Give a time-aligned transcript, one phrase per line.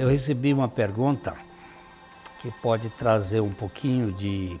[0.00, 1.36] eu recebi uma pergunta
[2.38, 4.58] que pode trazer um pouquinho de,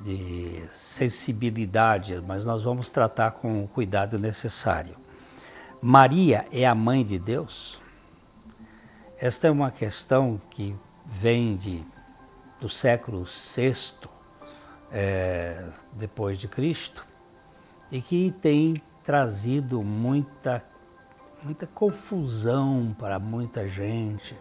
[0.00, 4.96] de sensibilidade, mas nós vamos tratar com o cuidado necessário.
[5.80, 7.80] Maria é a mãe de Deus?
[9.16, 10.74] Esta é uma questão que
[11.06, 11.84] vem de,
[12.60, 13.72] do século VI
[14.90, 17.06] é, depois de Cristo
[17.88, 20.60] e que tem trazido muita,
[21.44, 24.34] muita confusão para muita gente.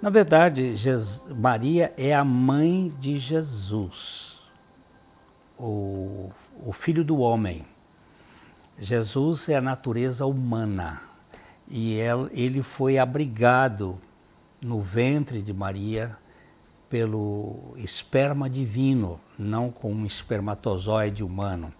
[0.00, 4.38] Na verdade, Jesus, Maria é a mãe de Jesus,
[5.58, 6.30] o,
[6.64, 7.66] o Filho do Homem.
[8.78, 11.02] Jesus é a natureza humana
[11.66, 11.94] e
[12.30, 13.98] ele foi abrigado
[14.62, 16.16] no ventre de Maria
[16.88, 21.72] pelo esperma divino, não com um espermatozoide humano.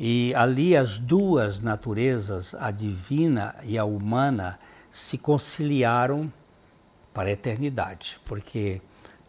[0.00, 4.56] E ali as duas naturezas, a divina e a humana,
[4.92, 6.32] se conciliaram
[7.12, 8.80] para a eternidade, porque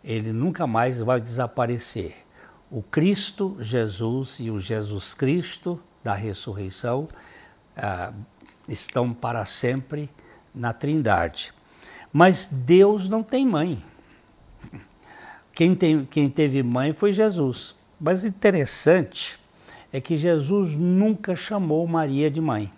[0.03, 2.17] ele nunca mais vai desaparecer.
[2.69, 7.07] O Cristo Jesus e o Jesus Cristo da ressurreição
[7.75, 8.13] ah,
[8.67, 10.07] estão para sempre
[10.53, 11.51] na Trindade.
[12.13, 13.83] Mas Deus não tem mãe.
[15.51, 17.75] Quem, tem, quem teve mãe foi Jesus.
[17.99, 19.39] Mas interessante
[19.91, 22.71] é que Jesus nunca chamou Maria de mãe.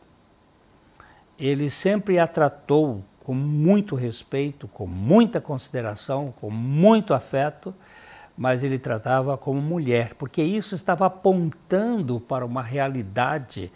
[1.38, 7.74] Ele sempre a tratou com muito respeito, com muita consideração, com muito afeto,
[8.38, 13.72] mas ele tratava como mulher, porque isso estava apontando para uma realidade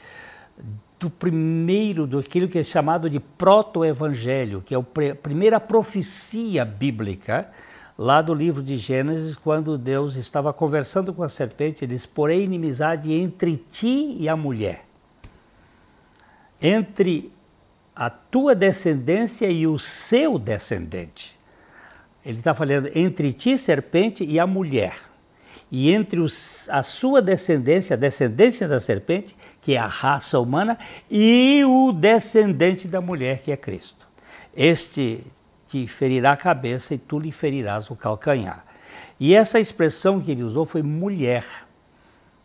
[1.00, 7.50] do primeiro, do aquilo que é chamado de proto-evangelho, que é a primeira profecia bíblica
[7.98, 12.44] lá do livro de Gênesis, quando Deus estava conversando com a serpente, ele diz: Porém,
[12.44, 14.86] inimizade entre ti e a mulher,
[16.62, 17.32] entre
[17.96, 21.36] a tua descendência e o seu descendente.
[22.26, 24.98] Ele está falando entre ti, serpente, e a mulher.
[25.72, 30.78] E entre os, a sua descendência, a descendência da serpente, que é a raça humana,
[31.10, 34.08] e o descendente da mulher, que é Cristo.
[34.56, 35.24] Este
[35.76, 38.64] te ferirá a cabeça e tu lhe ferirás o calcanhar.
[39.20, 41.46] E essa expressão que ele usou foi mulher,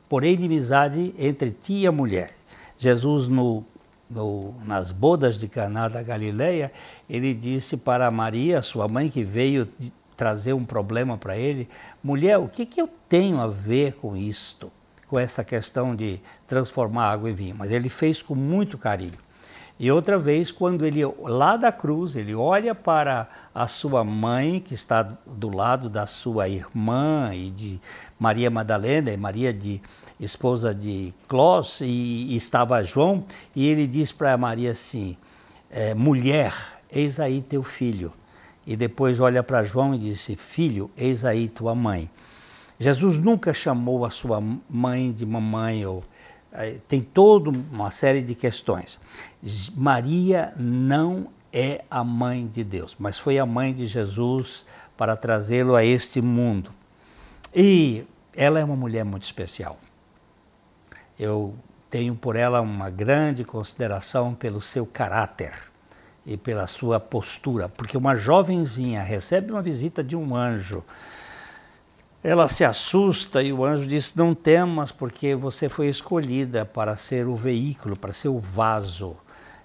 [0.09, 2.33] porém inimizade entre ti e a mulher.
[2.77, 3.65] Jesus, no,
[4.11, 6.73] no, nas bodas de Caná da Galileia,
[7.09, 9.69] ele disse para Maria, sua mãe, que veio
[10.17, 11.69] trazer um problema para ele,
[12.03, 14.73] mulher, o que, que eu tenho a ver com isto?
[15.07, 17.55] Com essa questão de transformar água em vinho.
[17.57, 19.19] Mas ele fez com muito carinho.
[19.83, 24.75] E outra vez, quando ele, lá da cruz, ele olha para a sua mãe, que
[24.75, 27.81] está do lado da sua irmã e de
[28.19, 29.81] Maria Madalena, e Maria de
[30.21, 33.25] esposa de Clós, e, estava João,
[33.57, 35.17] e ele diz para Maria assim:
[35.71, 36.53] é, mulher,
[36.93, 38.13] eis aí teu filho.
[38.67, 42.11] E depois olha para João e disse: Filho, eis aí tua mãe.
[42.79, 46.05] Jesus nunca chamou a sua mãe de mamãe ou
[46.89, 49.01] tem toda uma série de questões.
[49.75, 54.65] Maria não é a mãe de Deus, mas foi a mãe de Jesus
[54.97, 56.73] para trazê-lo a este mundo.
[57.55, 59.79] E ela é uma mulher muito especial.
[61.19, 61.55] Eu
[61.91, 65.53] tenho por ela uma grande consideração pelo seu caráter
[66.25, 70.85] e pela sua postura, porque uma jovenzinha recebe uma visita de um anjo
[72.23, 77.27] ela se assusta e o anjo diz: Não temas, porque você foi escolhida para ser
[77.27, 79.17] o veículo, para ser o vaso,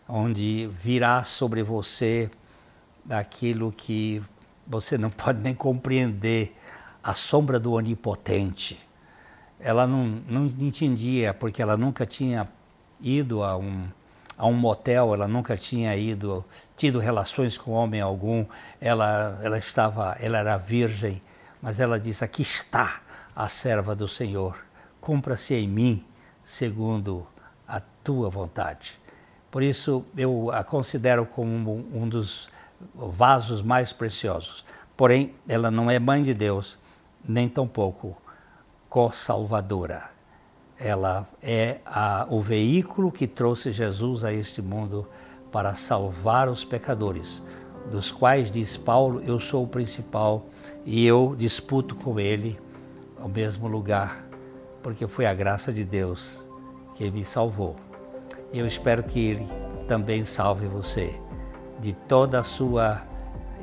[0.07, 2.29] onde virá sobre você
[3.09, 4.23] aquilo que
[4.65, 6.55] você não pode nem compreender
[7.03, 8.79] a sombra do onipotente.
[9.59, 12.47] Ela não, não entendia, porque ela nunca tinha
[13.01, 13.87] ido a um,
[14.37, 16.43] a um motel, ela nunca tinha ido,
[16.75, 18.45] tido relações com homem algum,
[18.79, 21.21] ela, ela estava, ela era virgem
[21.65, 23.01] mas ela diz: Aqui está
[23.35, 24.55] a serva do Senhor,
[25.01, 26.05] cumpra-se em mim
[26.43, 27.25] segundo
[27.67, 28.99] a tua vontade.
[29.49, 32.47] Por isso eu a considero como um dos
[32.93, 34.63] vasos mais preciosos.
[34.95, 36.77] Porém, ela não é mãe de Deus,
[37.27, 38.15] nem tampouco
[38.87, 40.11] co-salvadora.
[40.77, 45.09] Ela é a, o veículo que trouxe Jesus a este mundo
[45.51, 47.41] para salvar os pecadores,
[47.91, 50.45] dos quais, diz Paulo, eu sou o principal
[50.85, 52.59] e eu disputo com ele
[53.19, 54.25] o mesmo lugar,
[54.83, 56.47] porque foi a graça de Deus
[56.95, 57.75] que me salvou.
[58.53, 59.47] Eu espero que ele
[59.87, 61.19] também salve você
[61.79, 63.01] de toda a sua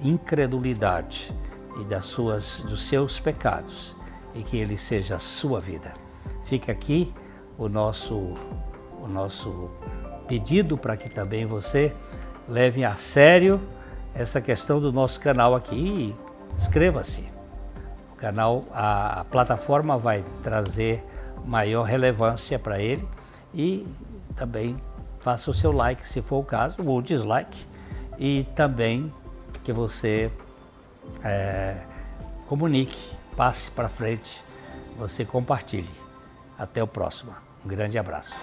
[0.03, 1.33] incredulidade
[1.81, 3.97] e das suas, dos seus pecados
[4.35, 5.93] e que ele seja a sua vida.
[6.45, 7.13] Fica aqui
[7.59, 8.35] o nosso,
[9.01, 9.71] o nosso
[10.27, 11.93] pedido para que também você
[12.49, 13.61] leve a sério
[14.15, 16.15] essa questão do nosso canal aqui.
[16.55, 17.31] Inscreva-se.
[18.13, 21.05] O canal, a, a plataforma vai trazer
[21.45, 23.07] maior relevância para ele
[23.55, 23.87] e
[24.37, 24.77] também
[25.21, 27.67] faça o seu like se for o caso, ou dislike,
[28.19, 29.13] e também
[29.63, 30.31] que você
[31.23, 31.83] é,
[32.47, 34.45] comunique, passe para frente,
[34.99, 36.03] você compartilhe.
[36.59, 37.33] Até o próximo.
[37.65, 38.35] Um grande abraço.